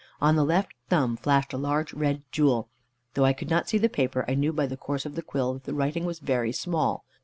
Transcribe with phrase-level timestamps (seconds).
[0.19, 2.69] On the left thumb flashed a large red jewel.
[3.13, 5.53] Though I could not see the paper, I knew by the course of the quill
[5.53, 7.05] that the writing was very small.